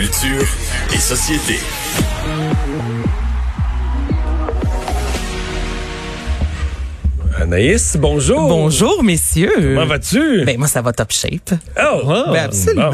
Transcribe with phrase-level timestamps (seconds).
[0.00, 0.46] Culture
[0.94, 1.58] et société.
[7.40, 8.48] Anaïs, bonjour.
[8.48, 9.52] Bonjour, messieurs.
[9.56, 10.44] Comment vas-tu?
[10.44, 11.52] Ben, moi, ça va top shape.
[11.80, 12.90] Oh, oh, Ben, absolument.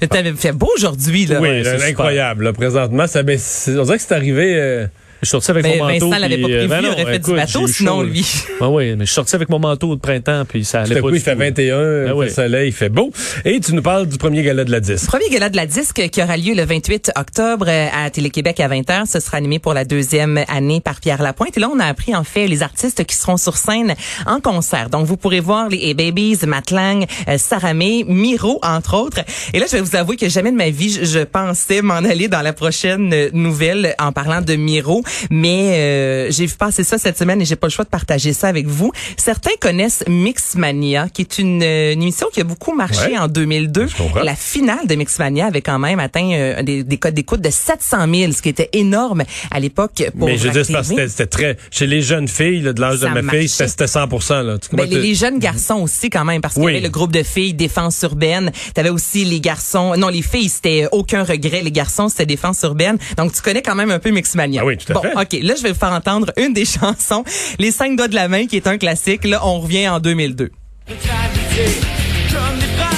[0.00, 0.06] bon.
[0.08, 1.40] T'avais fait beau aujourd'hui, là.
[1.40, 2.44] Oui, Ouais, incroyable.
[2.44, 4.54] là, présentement, ça, ben, c'est- on dirait que c'est arrivé.
[4.56, 4.86] euh,
[5.22, 6.08] je suis sorti avec Ben, mon manteau.
[6.10, 8.26] Vincent l'avait pas prévu, ben il non, aurait fait du bateau, sinon, lui.
[8.60, 10.98] Ouais, oui, mais je suis sorti avec mon manteau de printemps, puis ça allait Tout
[10.98, 11.38] à pas coup, du il fait tout.
[11.38, 12.30] 21, Ah il Ben oui.
[12.30, 13.10] soleil, il fait beau.
[13.44, 15.06] Et tu nous parles du premier gala de la disque.
[15.08, 18.68] Premier gala de la disque qui aura lieu le 28 octobre euh, à Télé-Québec à
[18.68, 19.06] 20h.
[19.10, 21.56] Ce sera animé pour la deuxième année par Pierre Lapointe.
[21.56, 23.94] Et là, on a appris en fait les artistes qui seront sur scène
[24.26, 24.88] en concert.
[24.90, 29.20] Donc, vous pourrez voir les A-Babies, Matt Lang, euh, Sarah May, Miro, entre autres.
[29.52, 31.94] Et là, je vais vous avouer que jamais de ma vie, je, je pensais m'en
[31.94, 35.02] aller dans la prochaine euh, nouvelle en parlant de Miro.
[35.30, 38.32] Mais euh, j'ai vu passer ça cette semaine et j'ai pas le choix de partager
[38.32, 38.92] ça avec vous.
[39.16, 43.18] Certains connaissent Mixmania, qui est une, euh, une émission qui a beaucoup marché Ouais.
[43.18, 43.86] en 2002.
[43.88, 44.22] Je comprends.
[44.22, 48.06] La finale de Mixmania avait quand même atteint euh, des, des codes d'écoute de 700
[48.12, 51.56] 000, ce qui était énorme à l'époque pour Mais je Vrac parce que c'était très.
[51.70, 53.40] Chez les jeunes filles, là, de l'âge de ma marchait.
[53.40, 54.06] fille, c'était c'était 100
[54.42, 54.58] là.
[54.58, 56.72] Tu Ben, les, les jeunes garçons aussi quand même parce qu'il Oui.
[56.72, 60.48] y avait le groupe de filles défense urbaine t'avais aussi les garçons non les filles
[60.48, 64.10] c'était aucun regret les garçons c'était défense urbaine donc tu connais quand même un peu
[64.10, 66.64] Mixmania Ah oui, tout à bon ok là je vais vous faire entendre une des
[66.78, 67.24] chansons
[67.58, 70.50] les cinq doigts de la main qui est un classique là on revient en 2002
[70.88, 72.90] Comme des frères,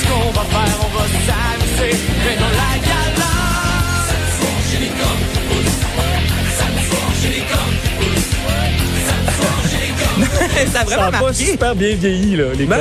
[0.00, 1.98] ce qu'on va faire, on va s'amuser.
[2.24, 3.28] Mais dans la gala.
[10.66, 12.78] ça a Ça vraiment a pas marqué super bien vieilli, là, les Ben,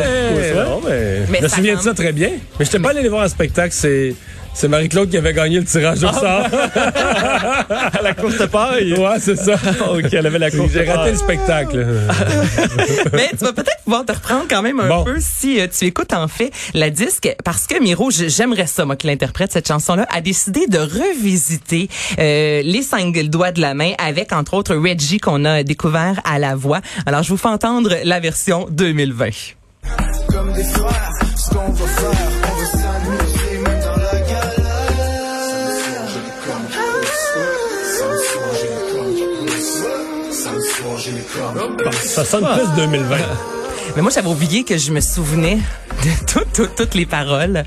[0.55, 2.31] non, mais, Mais je me ça souviens de ça très bien.
[2.59, 4.15] Mais je n'étais pas allé les voir en spectacle, c'est,
[4.59, 6.47] c'est Marie-Claude qui avait gagné le tirage au sort.
[6.73, 8.93] à la course de paille.
[8.93, 9.53] ouais, c'est ça.
[9.91, 11.85] OK, elle avait la course J'ai raté le spectacle.
[13.13, 15.03] Mais tu vas peut-être pouvoir te reprendre quand même un Bon.
[15.03, 18.95] peu si euh, tu écoutes en fait la disque parce que Miro, j'aimerais ça moi
[18.95, 23.91] qui l'interprète cette chanson-là, a décidé de revisiter euh, les cinq doigts de la main
[23.99, 26.81] avec entre autres Reggie qu'on a découvert à la voix.
[27.05, 29.29] Alors je vous fais entendre la version 2020.
[30.29, 32.06] Comme des frères, ce qu'on va faire,
[41.93, 43.17] Ça sonne plus 2020.
[43.95, 45.59] Mais moi j'avais oublié que je me souvenais
[46.03, 47.63] de toutes les paroles.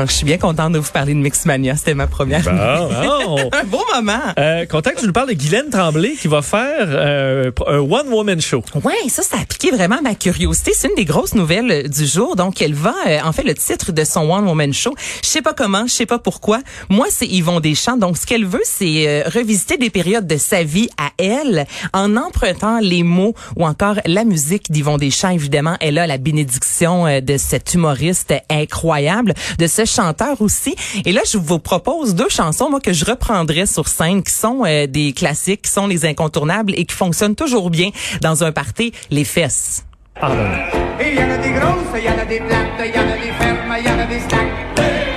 [0.00, 2.40] Donc je suis bien contente de vous parler de Mixmania, c'était ma première.
[2.50, 3.50] Bon.
[3.52, 4.20] un beau moment.
[4.38, 8.40] Euh, content que tu nous parles de Guylaine Tremblay qui va faire euh, un one-woman
[8.40, 8.64] show.
[8.82, 10.72] Ouais, ça, ça a piqué vraiment ma curiosité.
[10.74, 12.34] C'est une des grosses nouvelles euh, du jour.
[12.36, 14.94] Donc, elle va, euh, en fait, le titre de son One Woman Show.
[15.22, 16.60] Je sais pas comment, je sais pas pourquoi.
[16.88, 17.96] Moi, c'est Yvon Deschamps.
[17.96, 22.16] Donc, ce qu'elle veut, c'est euh, revisiter des périodes de sa vie à elle en
[22.16, 25.30] empruntant les mots ou encore la musique d'Yvon Deschamps.
[25.30, 30.74] Évidemment, elle a la bénédiction euh, de cet humoriste incroyable, de ce chanteur aussi.
[31.04, 34.64] Et là, je vous propose deux chansons, moi, que je reprendrai sur scène, qui sont
[34.64, 37.90] euh, des classiques, qui sont les incontournables et qui fonctionnent toujours bien
[38.22, 39.84] dans un party, les fesses.
[40.18, 43.32] Et y en a des grosses, y en a des plates, y en a des
[43.38, 45.09] fermes, y en a des stacks.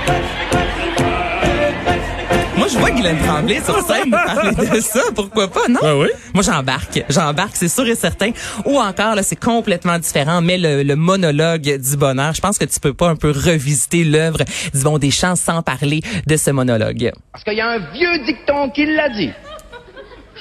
[2.74, 5.00] Moi, je vois Guylaine Tremblay sur scène parler de ça.
[5.14, 5.80] Pourquoi pas, non?
[5.82, 6.08] Ah oui?
[6.34, 7.02] Moi, j'embarque.
[7.08, 8.30] J'embarque, c'est sûr et certain.
[8.64, 12.64] Ou encore, là, c'est complètement différent, mais le, le monologue du bonheur, je pense que
[12.64, 14.38] tu peux pas un peu revisiter l'œuvre
[14.72, 17.12] d'Yvon Deschamps sans parler de ce monologue.
[17.32, 19.30] Parce qu'il y a un vieux dicton qui l'a dit.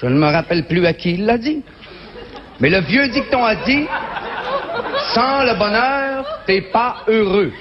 [0.02, 1.64] Je ne me rappelle plus à qui il l'a dit.
[2.60, 3.86] Mais le vieux dicton a dit
[5.14, 7.52] Sans le bonheur, t'es pas heureux.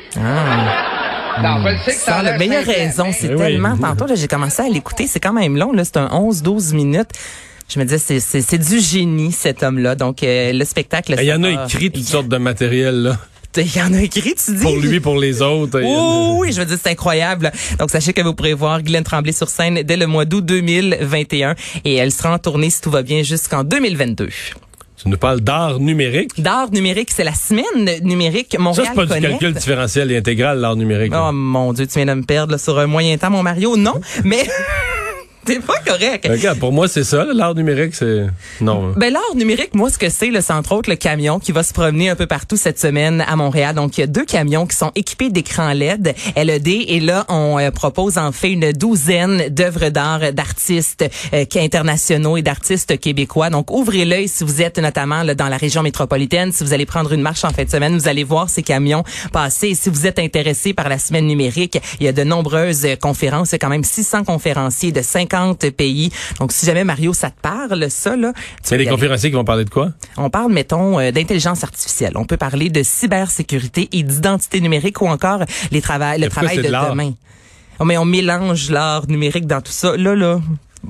[1.40, 3.38] Non, je le sais que ça a meilleure simple, raison, mais- c'est Eh oui.
[3.38, 3.76] tellement...
[3.76, 7.10] Tantôt, là, j'ai commencé à l'écouter, c'est quand même long, là, c'est un 11-12 minutes.
[7.68, 9.94] Je me disais, c'est- du génie, cet homme-là.
[9.94, 11.14] Donc, euh, le spectacle...
[11.18, 13.18] Il y en a écrit toutes sortes de matériel, là.
[13.56, 14.62] Il y en a écrit, tu dis?
[14.62, 15.80] Pour lui, pour les autres.
[15.82, 17.52] Il Oh, oui, je veux dire, c'est incroyable.
[17.78, 21.54] Donc, sachez que vous pourrez voir Guylaine Tremblay sur scène dès le mois d'août 2021
[21.84, 24.30] et elle sera en tournée, si tout va bien, jusqu'en 2022.
[25.02, 26.40] Tu nous parles d'art numérique?
[26.40, 27.64] D'art numérique, c'est la semaine
[28.02, 31.10] numérique Ça, Montréal c'est pas du calcul différentiel et intégral, l'art numérique.
[31.10, 31.26] là.
[31.28, 33.76] Oh mon Dieu, tu viens de me perdre là, sur un moyen temps, mon Mario.
[33.76, 33.94] Non,
[34.24, 34.46] mais
[35.46, 36.26] T'es pas correct.
[36.28, 37.26] Regarde, pour moi, c'est ça.
[37.34, 38.26] L'art numérique, c'est...
[38.60, 38.92] Non.
[38.96, 41.72] Ben l'art numérique, moi ce que c'est, c'est entre autres le camion qui va se
[41.72, 43.74] promener un peu partout cette semaine à Montréal.
[43.74, 47.58] Donc il y a deux camions qui sont équipés d'écrans LED, LED, et là on
[47.58, 53.50] euh, propose en fait une douzaine d'œuvres d'art d'artistes euh, internationaux et d'artistes québécois.
[53.50, 56.86] Donc ouvrez l'œil si vous êtes notamment là, dans la région métropolitaine, si vous allez
[56.86, 59.02] prendre une marche en fin de semaine, vous allez voir ces camions
[59.32, 59.68] passer.
[59.68, 62.96] Et si vous êtes intéressé par la semaine numérique, il y a de nombreuses euh,
[62.96, 65.31] conférences, il y a quand même 600 conférenciers de 50
[65.76, 66.10] pays.
[66.38, 68.32] Donc si jamais Mario ça te parle ça là,
[68.70, 68.86] y aller.
[68.86, 69.90] conférenciers qui vont parler de quoi?
[70.16, 72.12] On parle, mettons, euh, d'intelligence artificielle.
[72.16, 75.40] On peut parler de cybersécurité et d'identité numérique ou encore
[75.70, 77.12] les travail, le travail c'est de, demain.
[77.78, 79.96] Oh, mais on mélange l'art numérique dans tout ça.
[79.96, 80.40] Là, là.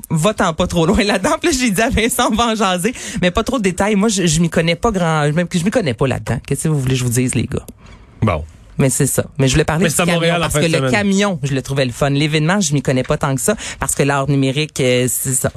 [0.09, 1.37] Va-t'en pas trop loin là-dedans.
[1.39, 2.93] Puis là, j'ai dit à Vincent, on va en jaser.
[3.21, 3.95] Mais pas trop de détails.
[3.95, 6.39] Moi, je, je m'y connais pas grand, même que je m'y connais pas là-dedans.
[6.45, 7.65] Qu'est-ce que vous voulez que je vous dise, les gars?
[8.21, 8.43] Bon.
[8.77, 9.25] Mais c'est ça.
[9.37, 11.85] Mais je voulais parler Mais du camion Montréal parce que le camion, je le trouvais
[11.85, 12.09] le fun.
[12.09, 15.51] L'événement, je m'y connais pas tant que ça parce que l'art numérique, euh, c'est ça.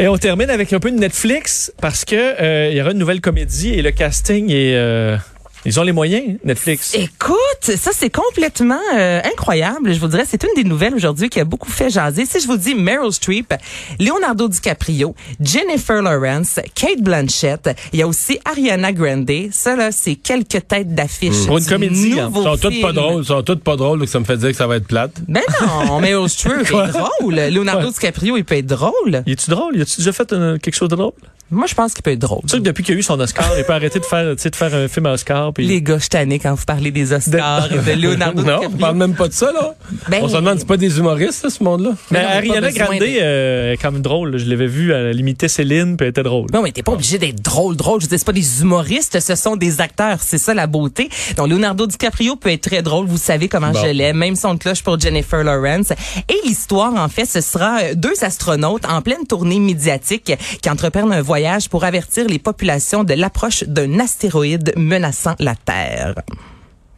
[0.00, 2.98] Et on termine avec un peu de Netflix parce que euh, il y aura une
[2.98, 5.16] nouvelle comédie et le casting est euh,
[5.64, 6.94] ils ont les moyens Netflix.
[6.94, 9.92] Écoute, ça c'est complètement euh, incroyable.
[9.92, 12.26] Je vous dirais, c'est une des nouvelles aujourd'hui qui a beaucoup fait jaser.
[12.26, 13.54] Si je vous dis Meryl Streep,
[13.98, 19.30] Leonardo DiCaprio, Jennifer Lawrence, Kate Blanchett, il y a aussi Ariana Grande.
[19.52, 21.46] Ça là, c'est quelques têtes d'affiche.
[21.46, 22.30] Pour une comédie, hein.
[22.32, 23.22] sont toutes pas drôles.
[23.22, 25.12] Ils sont toutes pas drôles, donc ça me fait dire que ça va être plate.
[25.28, 25.42] Ben
[25.88, 27.34] non, Meryl Streep est drôle.
[27.34, 29.22] Leonardo DiCaprio, il peut être drôle.
[29.26, 29.76] Il est-tu drôle?
[29.76, 31.12] Il a-tu déjà fait euh, quelque chose de drôle?
[31.50, 32.40] Moi, je pense qu'il peut être drôle.
[32.42, 34.54] Tu sais que depuis qu'il a eu son Oscar, il peut arrêter de faire, de
[34.56, 35.52] faire un film à Oscar.
[35.52, 35.66] Puis...
[35.66, 36.08] Les gars, je
[36.38, 39.52] quand vous parlez des Oscars et de Leonardo non, on parle même pas de ça,
[39.52, 39.74] là.
[40.08, 41.90] Ben, on se demande, c'est pas des humoristes, là, ce monde-là?
[42.10, 44.38] Mais non, mais Ariana Grande de- euh, est quand même drôle.
[44.38, 46.46] Je l'avais vu, elle imitait Céline, puis elle était drôle.
[46.52, 48.00] Non, mais t'es pas obligé d'être drôle, drôle.
[48.00, 50.18] Je veux dire, c'est pas des humoristes, ce sont des acteurs.
[50.22, 51.10] C'est ça la beauté.
[51.36, 53.06] Donc, Leonardo DiCaprio peut être très drôle.
[53.06, 53.80] Vous savez comment Bon.
[53.84, 54.16] je l'aime.
[54.16, 55.90] Même son de cloche pour Jennifer Lawrence.
[56.28, 60.32] Et l'histoire, en fait, ce sera deux astronautes en pleine tournée médiatique
[60.62, 61.33] qui entreprennent un voyage
[61.70, 66.14] pour avertir les populations de l'approche d'un astéroïde menaçant la Terre.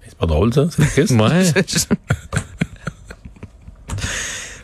[0.07, 0.67] C'est pas drôle, ça.
[0.71, 1.13] C'est triste.
[1.13, 1.43] Ouais.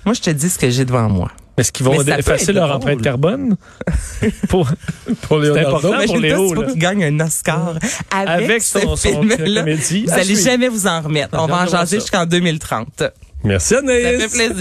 [0.05, 1.31] Moi, je te dis ce que j'ai devant moi.
[1.57, 2.77] Est-ce qu'ils vont ça effacer leur drôle.
[2.79, 3.57] empreinte carbone?
[4.49, 4.69] Pour...
[5.23, 5.69] Pour Leonardo?
[5.93, 6.07] important.
[6.07, 6.67] pour Léo, là.
[6.69, 7.75] qu'il gagne un Oscar
[8.11, 9.63] avec, Avec ce son- son film-là.
[9.63, 10.41] Vous À allez suivre.
[10.51, 11.37] jamais vous en remettre.
[11.39, 12.03] On va en jaser ça.
[12.05, 13.05] jusqu'en 2030.
[13.45, 14.23] Merci, Ça Anaïs.
[14.23, 14.57] fait plaisir.